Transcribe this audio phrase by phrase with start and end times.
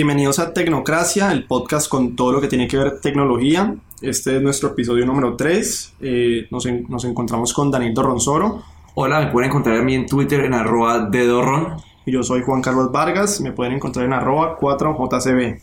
[0.00, 3.76] Bienvenidos a Tecnocracia, el podcast con todo lo que tiene que ver tecnología.
[4.02, 5.94] Este es nuestro episodio número 3.
[6.02, 8.62] Eh, nos, en- nos encontramos con Daniel Dorronzoro
[8.94, 11.78] Hola, me pueden encontrar a mí en Twitter en arroba dedorron.
[12.04, 13.40] y yo soy Juan Carlos Vargas.
[13.40, 15.60] Me pueden encontrar en arroba 4jcb.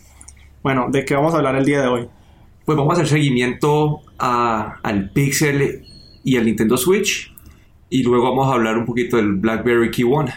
[0.63, 2.09] Bueno, ¿de qué vamos a hablar el día de hoy?
[2.65, 5.85] Pues vamos a hacer seguimiento a- al Pixel
[6.23, 7.31] y al Nintendo Switch.
[7.91, 10.33] Y luego vamos a hablar un poquito del BlackBerry Key One.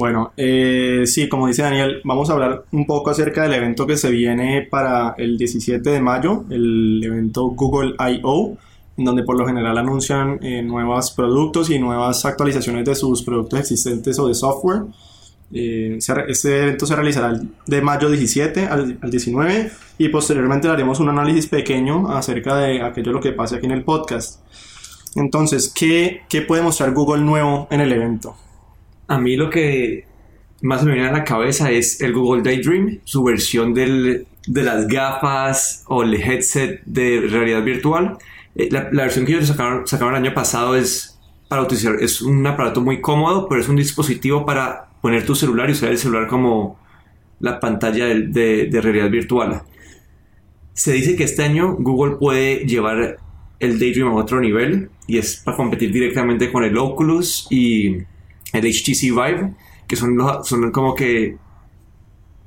[0.00, 3.98] Bueno, eh, sí, como dice Daniel, vamos a hablar un poco acerca del evento que
[3.98, 8.56] se viene para el 17 de mayo, el evento Google I.O.,
[8.96, 13.60] en donde por lo general anuncian eh, nuevos productos y nuevas actualizaciones de sus productos
[13.60, 14.84] existentes o de software.
[15.52, 21.10] Eh, este evento se realizará de mayo 17 al, al 19 y posteriormente haremos un
[21.10, 24.40] análisis pequeño acerca de aquello lo que pase aquí en el podcast.
[25.14, 28.34] Entonces, ¿qué, qué puede mostrar Google nuevo en el evento?
[29.10, 30.04] A mí lo que
[30.62, 34.86] más me viene a la cabeza es el Google Daydream, su versión del- de las
[34.86, 38.18] gafas o el headset de realidad virtual.
[38.54, 42.46] Eh, La, versión que ellos sacaron, sacaron el año pasado es para utilizar, es un
[42.46, 46.28] aparato muy cómodo, pero es un dispositivo para poner tu celular y usar el celular
[46.28, 46.78] como
[47.40, 49.62] la pantalla de, de- de realidad virtual.
[50.72, 53.16] Se dice que este año Google puede llevar
[53.58, 57.96] el Daydream a otro nivel y es para competir directamente con el Oculus y
[58.52, 59.52] el HTC Vive,
[59.86, 61.36] que son, los- son como que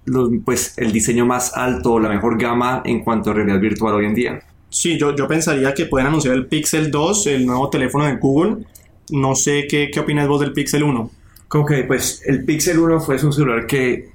[0.05, 4.05] los, pues, el diseño más alto, la mejor gama en cuanto a realidad virtual hoy
[4.05, 4.41] en día.
[4.69, 8.65] Sí, yo, yo pensaría que pueden anunciar el Pixel 2, el nuevo teléfono de Google.
[9.11, 11.11] No sé qué, qué opinas vos del Pixel 1.
[11.47, 14.09] Como que pues el Pixel 1 fue un celular que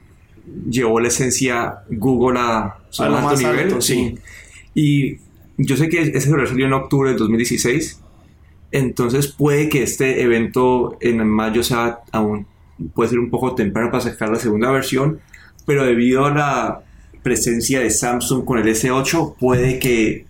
[0.69, 3.67] llevó la esencia Google a su más alto nivel.
[3.67, 4.19] alto, sí.
[4.75, 5.17] Y
[5.57, 8.01] yo sé que ese celular salió en octubre del 2016.
[8.71, 12.47] Entonces puede que este evento en mayo sea aún,
[12.95, 15.21] puede ser un poco temprano para sacar la segunda versión,
[15.67, 16.81] pero debido a la
[17.23, 20.27] presencia de Samsung con el S8, puede que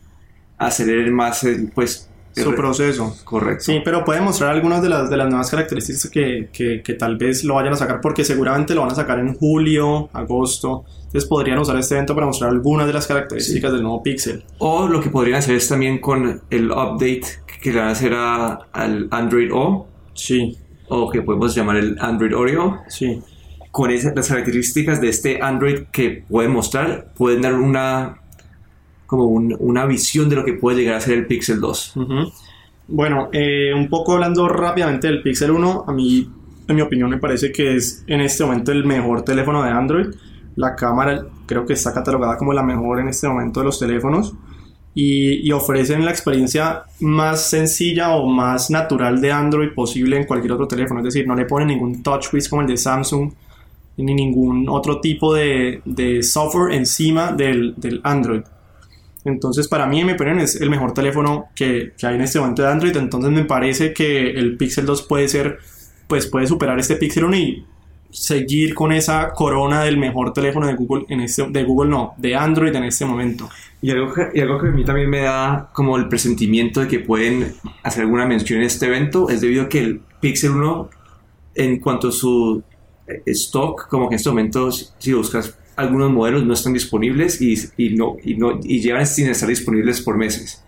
[0.57, 3.17] aceleren más el, pues, Su proceso.
[3.25, 3.65] Correcto.
[3.65, 7.17] Sí, pero puede mostrar algunas de las, de las nuevas características que, que, que tal
[7.17, 10.85] vez lo vayan a sacar, porque seguramente lo van a sacar en julio, agosto.
[11.07, 14.45] Entonces podrían usar este evento para mostrar algunas de las características del nuevo Pixel.
[14.59, 17.27] O lo que podrían hacer es también con el update
[17.61, 20.57] que le van a hacer a- al Android O, Sí,
[20.89, 22.79] o que podemos llamar el Android Oreo.
[22.89, 23.21] sí.
[23.71, 28.17] Con esas, las características de este Android que pueden mostrar, pueden dar una
[29.07, 31.93] como un- una visión de lo que puede llegar a ser el Pixel 2.
[31.97, 32.33] Ujú.
[32.89, 36.29] Bueno, eh, un poco hablando rápidamente del Pixel 1, a mí,
[36.67, 40.07] en mi opinión, me parece que es en este momento el mejor teléfono de Android.
[40.57, 44.35] La cámara creo que está catalogada como la mejor en este momento de los teléfonos
[45.01, 50.67] y, ofrecen la experiencia más sencilla o más natural de Android posible en cualquier otro
[50.67, 50.99] teléfono.
[50.99, 53.31] Es decir, no le ponen ningún touchwiz como el de Samsung
[53.97, 58.43] ni ningún otro tipo de, de software encima del, del Android.
[59.25, 62.41] Entonces, para mí, en mi opinión, es el mejor teléfono que, que hay en este
[62.41, 62.97] momento de Android.
[62.97, 65.59] Entonces, me parece que el Pixel 2 puede ser,
[66.09, 67.65] pues puede superar este Pixel 1 y
[68.11, 72.35] seguir con esa corona del mejor teléfono de Google, en este, de Google no, de
[72.35, 73.49] Android en este momento.
[73.81, 76.89] Y algo, que, y algo que a mí también me da como el presentimiento de
[76.89, 80.91] que pueden hacer alguna mención en este evento es debido a que el Pixel 1,
[81.55, 82.63] en cuanto a su
[83.07, 87.41] eh, stock, como que en este momento, si si buscas algunos modelos, no están disponibles
[87.41, 90.65] y, y no, y, no, y llevan sin estar disponibles por meses.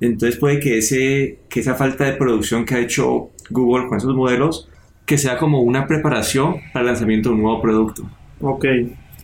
[0.00, 4.14] Entonces puede que, ese, que esa falta de producción que ha hecho Google con esos
[4.14, 4.68] modelos,
[5.06, 8.02] que sea como una preparación para el lanzamiento de un nuevo producto.
[8.40, 8.64] Ok.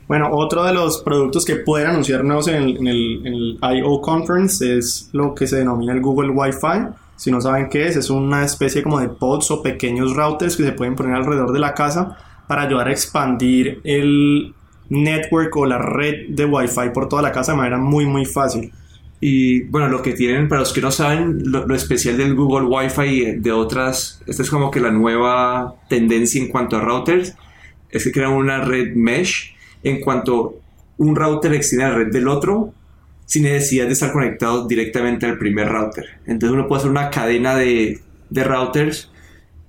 [0.09, 3.59] Bueno, otro de los productos que pueden anunciar nuevos en el, en el, en el
[3.78, 4.00] I.O.
[4.00, 6.88] Conference es lo que se denomina el Google Wi-Fi.
[7.16, 10.65] Si no saben qué es, es una especie como de pods o pequeños routers que
[10.65, 12.16] se pueden poner alrededor de la casa
[12.47, 14.54] para ayudar a expandir el
[14.88, 18.72] network o la red de Wi-Fi por toda la casa de manera muy muy fácil.
[19.25, 23.37] Y bueno, lo que tienen, para los que no saben, lo, especial del Google Wi-Fi
[23.38, 27.37] de otras, esta es como que la nueva tendencia en cuanto a routers,
[27.88, 30.60] es que crean una red mesh en cuanto
[30.97, 32.74] un router extiende la red del otro
[33.24, 36.04] sin necesidad de estar conectado directamente al primer router.
[36.27, 39.09] Entonces uno puede hacer una cadena de, de routers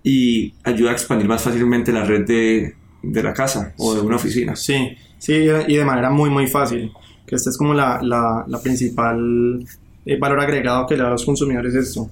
[0.02, 2.74] y ayuda a expandir más fácilmente la red de,
[3.04, 4.56] de la casa o de una oficina.
[4.56, 5.34] Sí, sí,
[5.68, 6.92] y de manera muy muy fácil.
[7.26, 9.66] Que esta es como la, la, la principal
[10.06, 12.10] eh, valor agregado que le da a los consumidores esto.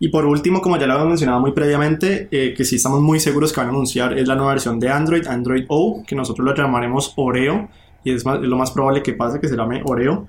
[0.00, 3.20] Y por último, como ya lo habíamos mencionado muy previamente, eh, que sí estamos muy
[3.20, 6.44] seguros que van a anunciar es la nueva versión de Android, Android O, que nosotros
[6.44, 7.68] lo llamaremos Oreo,
[8.02, 10.26] y es, más- es lo más probable que pase que se llame Oreo.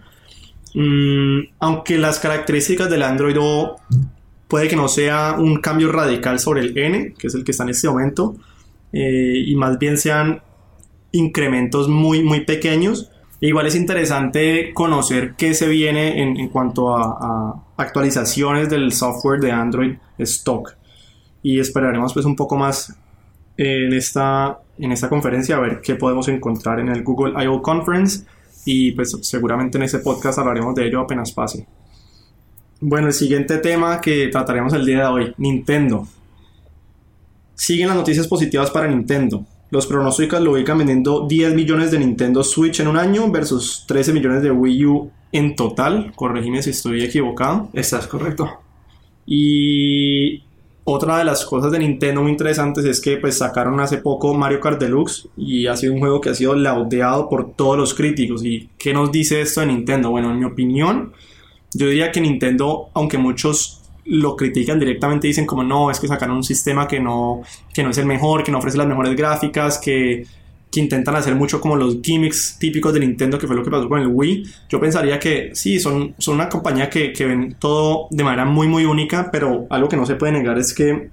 [0.76, 3.78] Mm, aunque las características del Android O
[4.48, 7.64] puede que no sea un cambio radical sobre el N, que es el que está
[7.64, 8.36] en este momento,
[8.92, 10.42] eh, y más bien sean
[11.12, 13.10] incrementos muy, muy pequeños.
[13.46, 19.98] Igual es interesante conocer qué se viene en, cuanto a, actualizaciones del software de Android
[20.20, 20.74] stock.
[21.42, 22.98] Y esperaremos pues un poco más
[23.58, 27.62] en esta, en esta conferencia a ver qué podemos encontrar en el Google I.O.
[27.62, 28.26] Conference
[28.64, 31.68] y pues seguramente en ese podcast hablaremos de ello apenas pase.
[32.80, 36.08] Bueno, el siguiente tema que trataremos el día de hoy, Nintendo.
[37.56, 39.46] Siguen las noticias positivas para Nintendo.
[39.74, 44.14] Los pronósticos lo ubican vendiendo 10 millones de Nintendo Switch en un año versus 13
[44.14, 46.14] millones de Wii U en total.
[46.16, 47.70] Corregime si estoy equivocado.
[47.74, 48.48] Estás correcto.
[49.26, 50.44] Y
[50.84, 54.60] otra de las cosas de Nintendo muy interesantes es que pues sacaron hace poco Mario
[54.60, 58.46] Kart Deluxe y ha sido un juego que ha sido laudeado por todos los críticos.
[58.46, 60.12] ¿Y qué nos dice esto de Nintendo?
[60.12, 61.14] Bueno, en mi opinión,
[61.74, 66.38] yo diría que Nintendo, aunque muchos lo critican directamente, dicen como no, es que sacaron
[66.38, 67.42] un sistema que no,
[67.74, 70.26] que no es el mejor, que no ofrece las mejores gráficas, que
[70.74, 73.88] que intentan hacer mucho como los gimmicks típicos de Nintendo, que fue lo que pasó
[73.88, 74.44] con el Wii.
[74.70, 78.68] Yo pensaría que sí, son, son una compañía que, que ven todo de manera muy,
[78.68, 81.12] muy única, pero algo que no se puede negar es que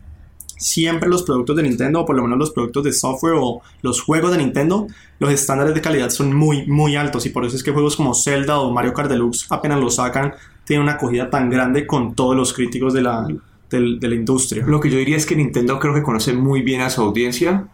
[0.56, 4.00] siempre los productos de Nintendo, o por lo menos los productos de software o los
[4.00, 4.86] juegos de Nintendo,
[5.18, 7.26] los estándares de calidad son muy, muy altos.
[7.26, 10.32] Y por eso es que juegos como Zelda o Mario Kart Deluxe apenas los sacan,
[10.70, 13.26] tienen una acogida tan grande con todos los críticos de la,
[13.70, 14.64] de, de la industria.
[14.64, 17.66] Lo que yo diría es que Nintendo creo que conoce muy bien a su audiencia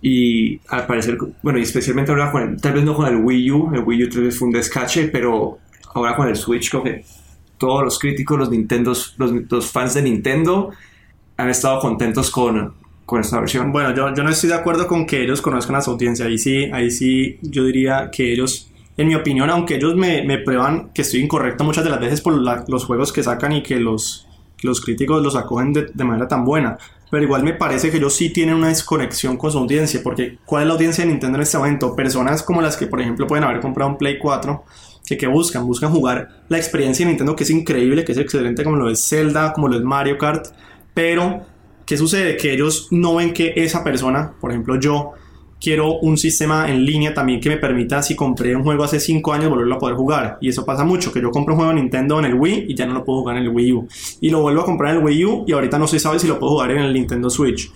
[0.00, 3.50] y al parecer, bueno, y especialmente ahora con el, tal vez no con el Wii
[3.50, 5.58] U, el Wii U tal vez fue un descache, pero
[5.94, 7.04] ahora con el Switch, creo que
[7.58, 10.70] todos los críticos, los Nintendos, los, los fans de Nintendo
[11.36, 12.72] han estado contentos con,
[13.04, 13.72] con esta versión.
[13.72, 16.38] Bueno, yo, yo no estoy de acuerdo con que ellos conozcan a su audiencia, ahí
[16.38, 18.69] sí, ahí sí yo diría que ellos,
[19.00, 22.34] en mi opinión, aunque ellos me, prueban que estoy incorrecto muchas de las veces por
[22.34, 24.28] los juegos que sacan y que los,
[24.62, 26.76] los críticos los acogen de, de manera tan buena,
[27.10, 30.64] pero igual me parece que ellos sí tienen una desconexión con su audiencia, porque ¿cuál
[30.64, 31.96] es la audiencia de Nintendo en este momento?
[31.96, 34.64] Personas como las que, por ejemplo, pueden haber comprado un Play 4,
[35.06, 38.64] que, que buscan, buscan jugar la experiencia de Nintendo, que es increíble, que es excelente,
[38.64, 40.48] como lo es Zelda, como lo es Mario Kart,
[40.92, 41.46] pero
[41.86, 42.36] ¿qué sucede?
[42.36, 45.14] Que ellos no ven que esa persona, por ejemplo yo,
[45.60, 49.32] quiero un sistema en línea también que me permita, si compré un juego hace 5
[49.32, 50.38] años, volverlo a poder jugar.
[50.40, 52.86] Y eso pasa mucho, que yo compro un juego Nintendo en el Wii y ya
[52.86, 53.88] no lo puedo jugar en el Wii U.
[54.20, 56.26] Y lo vuelvo a comprar en el Wii U y ahorita no se sabe si
[56.26, 57.70] lo puedo jugar en el Nintendo Switch.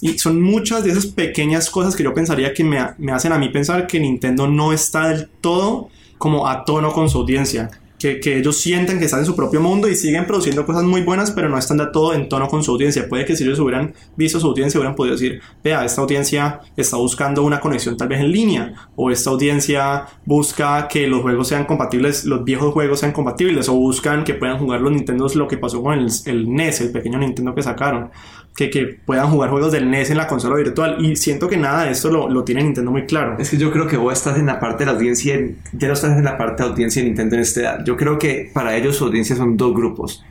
[0.00, 3.38] Y son muchas de esas pequeñas cosas que yo pensaría que me, me hacen a
[3.38, 5.88] mí pensar que Nintendo no está del todo
[6.18, 7.70] como a tono con su audiencia.
[8.04, 11.00] Que, que, ellos sientan que están en su propio mundo y siguen produciendo cosas muy
[11.00, 13.08] buenas, pero no están de todo en tono con su audiencia.
[13.08, 16.98] Puede que si ellos hubieran visto su audiencia, hubieran podido decir, vea, esta audiencia está
[16.98, 21.64] buscando una conexión tal vez en línea, o esta audiencia busca que los juegos sean
[21.64, 25.56] compatibles, los viejos juegos sean compatibles, o buscan que puedan jugar los Nintendo, lo que
[25.56, 28.10] pasó con el, el NES, el pequeño Nintendo que sacaron.
[28.54, 31.04] Que, que, puedan jugar juegos del NES en la consola virtual.
[31.04, 33.36] Y siento que nada de esto lo, lo, tiene Nintendo muy claro.
[33.40, 35.40] Es que yo creo que vos estás en la parte de la audiencia,
[35.72, 37.84] ya no estás en la parte de audiencia de Nintendo en esta edad.
[37.84, 40.24] Yo creo que para ellos su audiencia son dos grupos.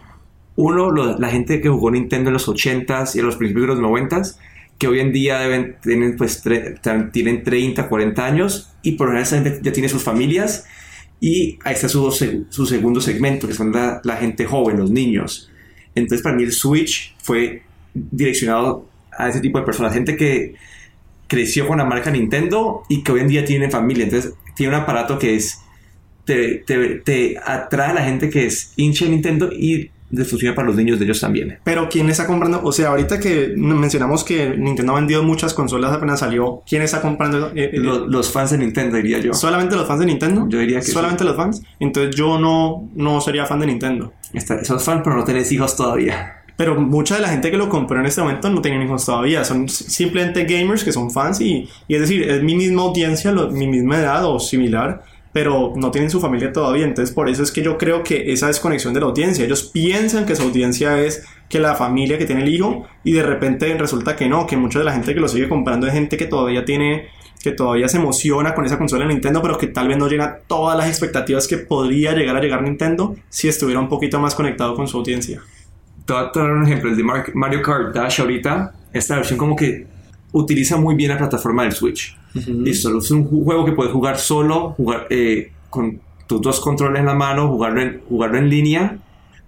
[0.56, 3.82] Uno, lo, la gente que jugó Nintendo en los 80s y en los principios de
[3.82, 4.38] los 90s,
[4.78, 6.44] que hoy en día deben, tienen, pues,
[7.12, 10.66] tienen 30, 40 años y por lo general ya tiene sus familias.
[11.20, 12.12] Y ahí está su,
[12.50, 15.50] su segundo segmento, que son la, la gente joven, los niños.
[15.96, 17.64] Entonces, para mí, el Switch fue
[17.94, 18.88] direccionado
[19.18, 20.56] a ese tipo de personas, gente que
[21.28, 24.82] creció con la marca Nintendo y que hoy en día tiene familia, entonces tiene un
[24.82, 25.62] aparato que es
[26.26, 29.90] te, te, te atrae a la gente que es hincha de Nintendo y
[30.24, 31.58] funciona para los niños de ellos también.
[31.64, 32.62] Pero ¿quién está comprando?
[32.64, 37.02] O sea, ahorita que mencionamos que Nintendo ha vendido muchas consolas apenas salió, ¿quién está
[37.02, 37.48] comprando?
[37.56, 39.34] Eh, eh, los, los, fans de Nintendo, diría yo.
[39.34, 40.46] ¿Solamente los fans de Nintendo?
[40.48, 41.28] Yo diría que ¿Solamente sí.
[41.28, 41.64] los fans?
[41.80, 44.14] Entonces yo no, no sería fan de Nintendo.
[44.34, 46.40] Está, sos fan, pero no tenés hijos todavía.
[46.56, 49.44] Pero mucha de la gente que lo compró en este momento no tienen hijos todavía.
[49.44, 53.50] Son simplemente gamers que son fans y, y es decir, es mi misma audiencia, lo,
[53.50, 55.04] mi misma edad o similar
[55.34, 56.86] pero no tienen su familia todavía.
[56.86, 60.26] Entonces, por eso es que yo creo que esa desconexión de la audiencia, ellos piensan
[60.26, 64.16] que su audiencia es que la familia que tiene el hijo y de repente resulta
[64.16, 66.64] que no, que mucha de la gente que lo sigue comprando es gente que todavía
[66.64, 67.10] tiene
[67.42, 70.40] que todavía se emociona con esa consola de Nintendo, pero que tal vez no llega
[70.48, 74.76] todas las expectativas que podría llegar a llegar Nintendo si estuviera un poquito más conectado
[74.76, 75.42] con su audiencia.
[76.06, 79.58] Te voy a dar un ejemplo, el de Mario Kart Dash ahorita, esta versión como
[79.58, 79.86] que
[80.34, 82.18] utiliza muy bien la plataforma del Switch.
[82.36, 82.64] Uh -huh.
[82.64, 87.06] Listo, es un juego que puedes jugar solo, jugar eh, con tus dos controles en
[87.06, 88.98] la mano, jugarlo en, jugarlo en línea,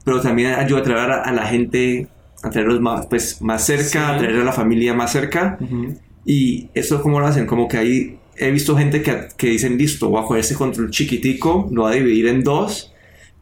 [0.03, 2.07] pero también ayuda a traer a, a la gente,
[2.43, 3.97] a traerlos más, pues, más cerca, sí.
[3.97, 5.57] a traer a la familia más cerca.
[5.59, 5.97] Uh -huh.
[6.25, 7.45] Y eso, ¿cómo lo hacen?
[7.45, 10.89] Como que ahí he visto gente que, que dicen, listo, voy a coger este control
[10.91, 12.93] chiquitico, lo voy a dividir en dos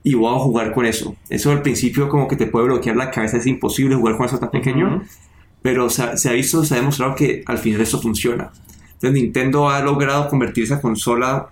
[0.04, 1.16] y voy a jugar con eso.
[1.30, 4.40] Eso al principio como que te puede bloquear la cabeza, es imposible jugar con eso
[4.40, 4.88] tan pequeño.
[4.88, 5.33] Uh -huh
[5.64, 8.52] pero se ha, se ha, visto, se ha demostrado que al final esto funciona.
[8.94, 11.48] Entonces Nintendo ha logrado convertir esa consola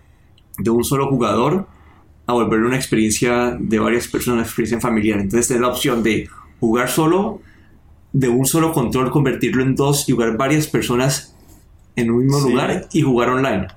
[0.60, 1.66] de un solo jugador
[2.28, 5.20] a volver una experiencia de varias personas, una experiencia familiar.
[5.20, 7.42] Entonces es la opción de jugar solo,
[8.14, 11.36] de un solo control, convertirlo en dos y jugar varias personas
[11.96, 12.50] en un mismo Sí.
[12.52, 13.68] lugar y jugar online.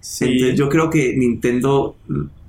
[0.00, 1.96] Sí, Entonces yo creo que Nintendo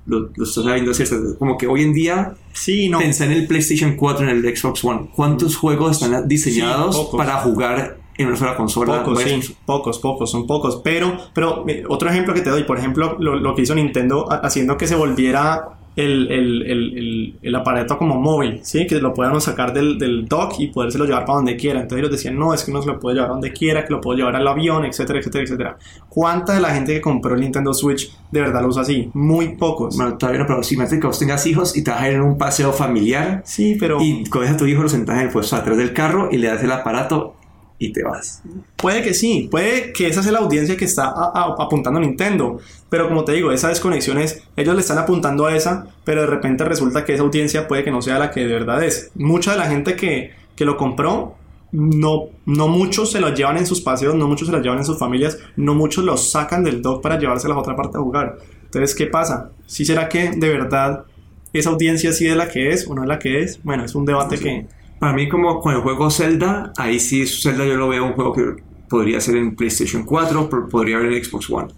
[0.06, 1.08] lo, lo está sabiendo hacer.
[1.38, 2.98] Como que hoy en día sí, no.
[2.98, 7.38] pensar en el PlayStation 4, en el Xbox One, ¿cuántos juegos están diseñados Sí, para
[7.38, 9.02] jugar en una sola consola?
[9.04, 10.80] Pocos, sí, pocos, pocos, son pocos.
[10.82, 14.30] Pero, pero eh, otro ejemplo que te doy, por ejemplo, lo, lo que hizo Nintendo
[14.30, 18.86] ha- haciendo que se volviera el, el, el, el, aparato como móvil, ¿sí?
[18.86, 21.80] Que lo puedan sacar del, del dock y podérselo llevar para donde quiera.
[21.80, 23.94] Entonces ellos decían, no, es que uno se lo puede llevar a donde quiera, que
[23.94, 25.78] lo puedo llevar al avión, etcétera, etcétera, etcétera.
[26.10, 29.10] ¿Cuánta de la gente que compró el Nintendo Switch de verdad lo usa así?
[29.14, 29.96] Muy pocos.
[29.96, 32.14] Bueno, todavía no, pero si imagínate que vos tengas hijos y te vas a ir
[32.16, 33.98] en un paseo familiar Sí, pero...
[34.00, 36.48] y coges a tu hijo, lo sentas en el puesto atrás del carro y le
[36.48, 37.34] das el aparato
[37.78, 38.42] y te vas.
[38.76, 42.02] Puede que sí, puede que esa sea la audiencia que está a- a- apuntando a
[42.02, 46.22] Nintendo, pero como te digo, esa desconexión es, ellos le están apuntando a esa, pero
[46.22, 49.10] de repente resulta que esa audiencia puede que no sea la que de verdad es.
[49.14, 51.34] Mucha de la gente que, que lo compró,
[51.72, 54.84] no, no muchos se lo llevan en sus paseos, no muchos se lo llevan en
[54.84, 58.00] sus familias, no muchos lo sacan del dock para llevarse a la otra parte a
[58.00, 58.38] jugar.
[58.64, 59.50] Entonces, ¿qué pasa?
[59.66, 61.04] ¿Sí será que de verdad
[61.52, 63.62] esa audiencia sí es la que es o no es la que es?
[63.62, 64.66] Bueno, es un debate que...
[64.98, 68.32] Para mí, como con el juego Zelda, ahí sí Zelda yo lo veo un juego
[68.32, 71.68] que podría ser en PlayStation 4, pero podría haber en Xbox One.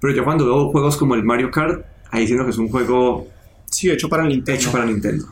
[0.00, 3.26] Pero yo cuando veo juegos como el Mario Kart, ahí siento que es un juego
[3.70, 4.60] Sí, hecho para Nintendo.
[4.60, 5.26] hecho para Nintendo.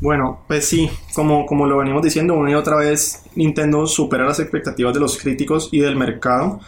[0.00, 4.40] Bueno, pues sí, como, como lo venimos diciendo una y otra vez, Nintendo supera las
[4.40, 6.60] expectativas de los críticos y del mercado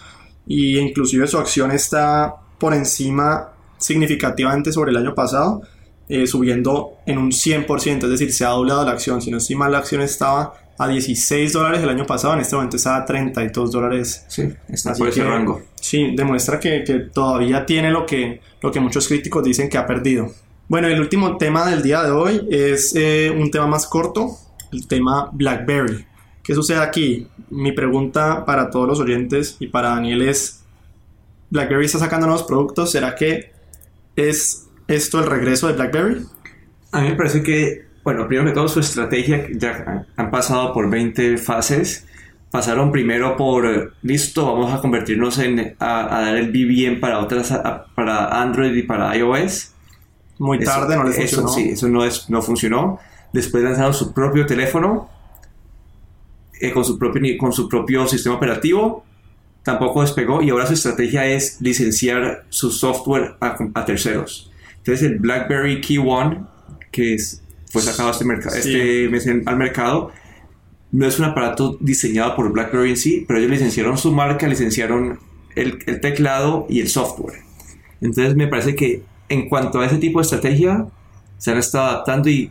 [0.47, 5.63] y inclusive su acción está por encima significativamente sobre el año pasado,
[6.09, 9.57] eh, subiendo en un 100%, es decir, se ha doblado la acción, si no estoy
[9.57, 13.05] mal la acción estaba a 16 dólares el año pasado, en este momento está a
[13.05, 15.63] 32 dólares Sí, está Así por ese que, rango.
[15.81, 19.87] Sí, demuestra que, que todavía tiene lo que, lo que muchos críticos dicen que ha
[19.87, 20.31] perdido.
[20.67, 24.31] Bueno, el último tema del día de hoy es eh, un tema más corto,
[24.73, 26.07] el tema BlackBerry.
[26.43, 27.29] ¿Qué sucede aquí?
[27.51, 30.63] Mi pregunta para todos los oyentes y para Daniel es,
[31.51, 32.91] ¿BlackBerry está sacando nuevos productos?
[32.91, 33.53] ¿Será que
[34.17, 36.27] es esto el regreso de BlackBerry?
[36.93, 40.89] A mí me parece que, bueno, primero que todo su estrategia, ya han pasado por
[40.91, 42.07] 20 fases.
[42.51, 47.51] Pasaron primero por, listo, vamos a convertirnos en, a, a dar el BBM para otras,
[47.51, 49.73] a- para Android y para iOS.
[50.39, 51.49] Muy Eso- tarde, no les eso, funcionó.
[51.49, 53.01] Sí, eso no, es, no funcionó.
[53.33, 55.11] Después lanzaron su propio teléfono
[56.61, 59.05] eh, con, su propio, con su propio sistema operativo.
[59.65, 64.53] Tampoco despegó y ahora su estrategia es licenciar su software a, a terceros.
[64.85, 66.43] Entonces el BlackBerry Key One,
[66.93, 68.25] que es, fue sacado este,
[68.63, 68.69] Sí.
[68.75, 70.13] este mes en- al mercado,
[70.93, 75.19] no es un aparato diseñado por BlackBerry en sí, pero ellos licenciaron su marca, licenciaron
[75.57, 77.39] el, el teclado y el software.
[78.03, 80.87] Entonces me parece que en cuanto a ese tipo de estrategia,
[81.39, 82.51] se han estado adaptando y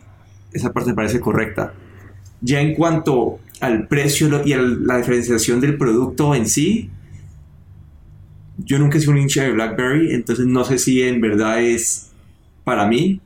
[0.52, 1.72] esa parte me parece correcta.
[2.40, 6.90] Ya en cuanto al precio y a la diferenciación del producto en sí,
[8.58, 12.10] yo nunca he sido un hincha de BlackBerry, entonces no sé si en verdad es
[12.64, 13.20] para mí,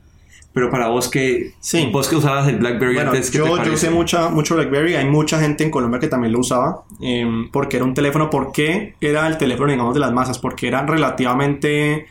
[0.53, 1.89] pero para vos que, Sí.
[1.91, 4.95] vos que usabas el BlackBerry Bueno, antes, ¿qué te yo, yo usé mucha, mucho BlackBerry.
[4.95, 6.83] Hay mucha gente en Colombia que también lo usaba.
[7.01, 8.29] eh, porque era un teléfono.
[8.29, 10.39] porque era el teléfono, digamos, de las masas?
[10.39, 12.07] Porque era relativamente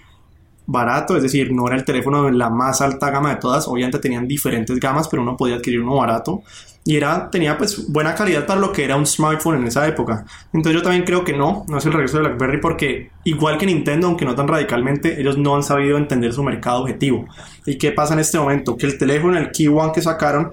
[0.69, 1.17] barato.
[1.17, 3.67] Es decir, no era el teléfono de la más alta gama de todas.
[3.67, 6.43] Obviamente tenían diferentes gamas, pero uno podía adquirir uno barato.
[6.85, 10.25] Y era, tenía pues buena calidad para lo que era un smartphone en esa época.
[10.53, 13.67] Entonces yo también creo que no, no es el regreso de BlackBerry porque igual que
[13.67, 17.27] Nintendo, aunque no tan radicalmente, ellos no han sabido entender su mercado objetivo.
[17.67, 18.77] ¿Y qué pasa en este momento?
[18.77, 20.53] Que el teléfono, el Key One que sacaron,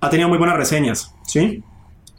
[0.00, 1.62] ha tenido muy buenas reseñas, ¿sí?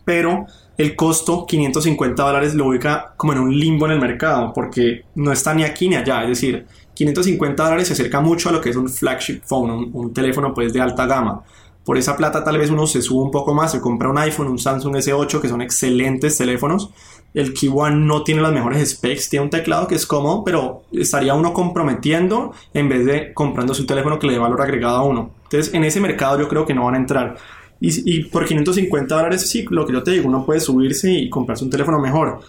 [0.05, 0.45] Pero
[0.77, 5.31] el costo, 550 dólares, lo ubica como en un limbo en el mercado, porque no
[5.31, 6.23] está ni aquí ni allá.
[6.23, 6.65] Es decir,
[7.05, 10.71] 550 dólares se acerca mucho a lo que es un flagship phone, un, teléfono pues
[10.71, 11.43] de alta gama.
[11.83, 14.47] Por esa plata tal vez uno se sube un poco más, se compra un iPhone,
[14.47, 16.91] un Samsung S8, que son excelentes teléfonos.
[17.33, 20.83] El Key One no tiene las mejores specs, tiene un teclado que es cómodo, pero
[20.91, 25.03] estaría uno comprometiendo en vez de comprándose un teléfono que le dé valor agregado a
[25.03, 25.31] uno.
[25.43, 27.37] Entonces, en ese mercado yo creo que no van a entrar.
[27.79, 31.29] Y, y por 550 dólares, sí, lo que yo te digo, uno puede subirse y
[31.29, 32.41] comprarse un teléfono mejor.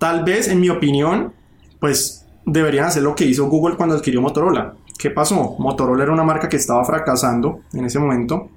[0.00, 1.32] Tal vez, en mi opinión,
[1.78, 4.74] pues deberían hacer lo que hizo Google cuando adquirió Motorola.
[4.96, 5.56] ¿Qué pasó?
[5.58, 8.48] Motorola era una marca que estaba fracasando en ese momento.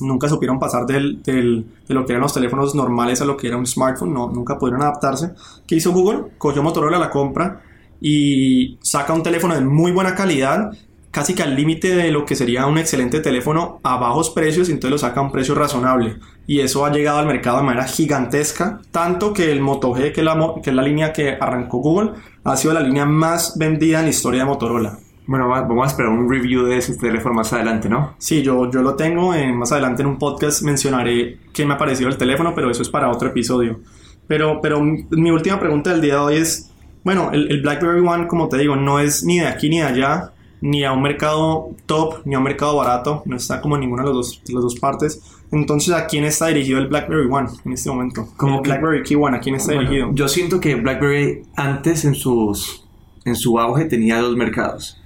[0.00, 3.56] Nunca supieron pasar del, de lo que eran los teléfonos normales a lo que era
[3.56, 4.14] un smartphone.
[4.14, 5.32] No, nunca pudieron adaptarse.
[5.66, 6.32] ¿Qué hizo Google?
[6.38, 7.60] Cogió Motorola, la compra
[8.00, 10.72] y saca un teléfono de muy buena calidad
[11.12, 14.72] casi que al límite de lo que sería un excelente teléfono a bajos precios y
[14.72, 16.16] entonces lo saca a un precio razonable.
[16.46, 20.22] Y eso ha llegado al mercado de manera gigantesca, tanto que el Moto G, que
[20.22, 23.98] es la, que es la línea que arrancó Google, ha sido la línea más vendida
[24.00, 24.98] en la historia de Motorola.
[25.26, 28.16] Bueno, vamos a esperar un review de ese teléfono más adelante, ¿no?
[28.18, 29.34] Sí, yo, yo lo tengo.
[29.34, 32.82] Eh, más adelante en un podcast mencionaré qué me ha parecido el teléfono, pero eso
[32.82, 33.80] es para otro episodio.
[34.26, 36.72] Pero, pero mi última pregunta del día de hoy es,
[37.04, 39.84] bueno, el, el BlackBerry One, como te digo, no es ni de aquí ni de
[39.84, 43.82] allá, ni a un mercado top, ni a un mercado barato, no está como en
[43.82, 45.20] ninguna de, los dos, las dos partes.
[45.50, 48.28] Entonces, ¿a quién está dirigido el BlackBerry One en este momento?
[48.38, 50.10] Como BlackBerry Key One, ¿a quién está dirigido?
[50.14, 52.88] Yo siento que BlackBerry antes en, sus,
[53.26, 54.98] en su auge tenía dos mercados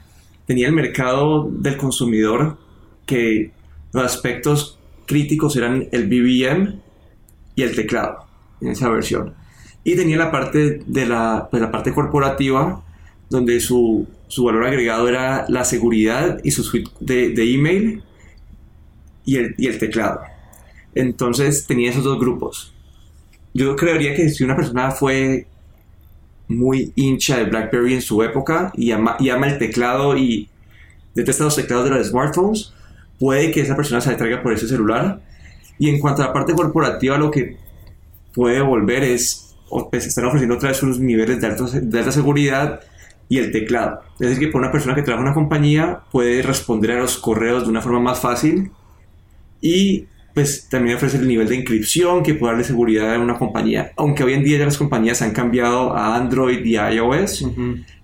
[0.46, 2.56] tenía el mercado del consumidor
[3.04, 3.50] que
[3.92, 6.80] los aspectos críticos eran el BBM
[7.54, 8.26] y el teclado
[8.60, 9.34] en esa versión.
[9.84, 12.82] Y tenía la parte de la, pues la parte corporativa
[13.28, 18.02] donde su, su, valor agregado era la seguridad y su suite de, de email
[19.24, 20.20] y el, y el teclado.
[20.94, 22.72] Entonces tenía esos dos grupos.
[23.52, 25.46] Yo creería que si una persona fue
[26.48, 30.48] muy hincha de BlackBerry en su época y ama, y ama el teclado y
[31.14, 32.72] detesta los teclados de los smartphones,
[33.18, 35.20] puede que esa persona se atraiga por ese celular.
[35.78, 37.56] Y en cuanto a la parte corporativa, lo que
[38.34, 39.54] puede volver es,
[39.90, 42.80] pues están ofreciendo otra vez unos niveles de, de alta seguridad
[43.28, 44.00] y el teclado.
[44.20, 47.18] Es decir, que para una persona que trabaja en una compañía puede responder a los
[47.18, 48.70] correos de una forma más fácil
[49.60, 50.06] y
[50.36, 53.92] pues también ofrece el nivel de inscripción que puede darle seguridad a una compañía.
[53.96, 57.46] Aunque hoy en día ya las compañías han cambiado a Android y a iOS,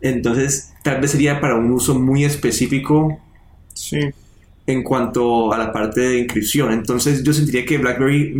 [0.00, 3.20] entonces tal vez sería para un uso muy específico
[3.74, 3.98] sí.
[4.66, 6.72] en cuanto a la parte de inscripción.
[6.72, 8.34] Entonces yo sentiría que BlackBerry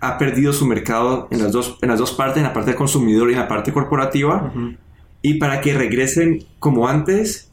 [0.00, 2.76] ha perdido su mercado en las, dos, en las dos partes, en la parte de
[2.78, 4.50] consumidor y en la parte corporativa.
[5.26, 7.50] Y para que regresen como antes,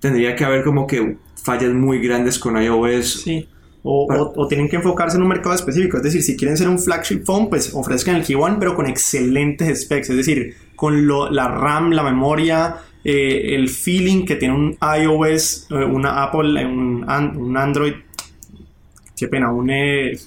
[0.00, 3.22] tendría que haber como que fallas muy grandes con iOS.
[3.22, 3.48] Sí
[3.82, 5.96] o, tienen que enfocarse en un mercado específico.
[5.96, 9.82] Es decir, si quieren ser un flagship phone, pues ofrezcan el G1, pero con excelentes
[9.82, 10.10] specs.
[10.10, 15.74] Es decir, con la RAM, la memoria, eh, el feeling que tiene un iOS, eh,
[15.74, 17.94] una Apple, un, un, Android.
[19.16, 19.70] Qué pena, un.
[19.70, 20.18] Eh,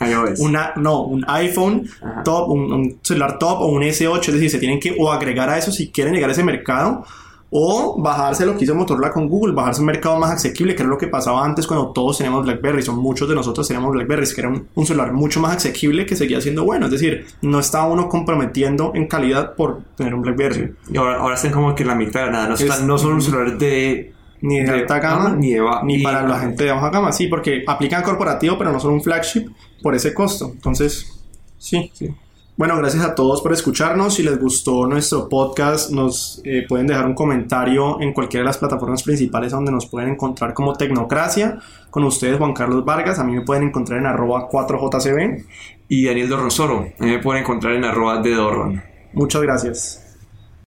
[0.00, 0.40] iOS.
[0.40, 1.88] Una, no, un iPhone
[2.24, 4.28] top, un, un, celular top o un S8.
[4.28, 7.04] Es decir, se tienen que o agregar a eso si quieren llegar a ese mercado
[7.50, 10.90] o bajarse lo que hizo Motorola con Google, bajarse un mercado más asequible, que era
[10.90, 14.40] lo que pasaba antes cuando todos teníamos BlackBerry, o muchos de nosotros teníamos BlackBerry, que
[14.40, 18.08] era un, celular mucho más asequible que seguía siendo bueno, es decir, no estaba uno
[18.08, 20.74] comprometiendo en calidad por tener un BlackBerry.
[20.92, 23.22] Y ahora, ahora están como que la mitad de nada, no, están, no son un
[23.22, 27.26] celular de ni de, alta gama, ni, ni para la gente de baja gama, sí,
[27.26, 29.48] porque aplican corporativo, pero no son un flagship
[29.82, 30.50] por ese costo.
[30.54, 31.20] Entonces,
[31.58, 32.14] sí, sí.
[32.60, 34.16] Bueno, gracias a todos por escucharnos.
[34.16, 38.58] Si les gustó nuestro podcast, nos eh, pueden dejar un comentario en cualquiera de las
[38.58, 41.58] plataformas principales donde nos pueden encontrar como Tecnocracia.
[41.88, 43.18] Con ustedes, Juan Carlos Vargas.
[43.18, 45.42] A mí me pueden encontrar en arroba 4JCB.
[45.88, 46.86] Y Daniel Dorronsoro.
[46.98, 48.82] A mí me pueden encontrar en arroba de Dorron.
[49.14, 50.09] Muchas gracias.